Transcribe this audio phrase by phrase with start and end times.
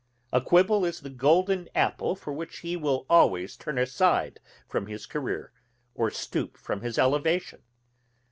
[0.33, 5.05] A quibble is the golden apple for which he will always turn aside from his
[5.05, 5.53] career,
[5.93, 7.61] or stoop from his elevation.